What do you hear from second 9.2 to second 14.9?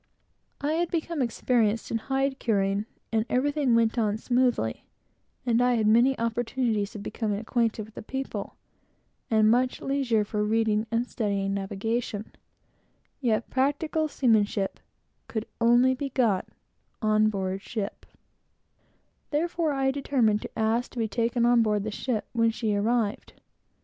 and much leisure for reading and studying navigation; yet practical seamanship